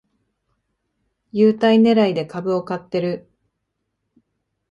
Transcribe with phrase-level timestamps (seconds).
[1.31, 3.29] 優待ねらいで株を買ってる